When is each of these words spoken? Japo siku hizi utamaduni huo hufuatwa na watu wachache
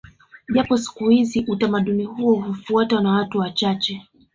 Japo 0.53 0.77
siku 0.77 1.09
hizi 1.09 1.45
utamaduni 1.47 2.05
huo 2.05 2.35
hufuatwa 2.41 3.01
na 3.01 3.11
watu 3.11 3.39
wachache 3.39 4.07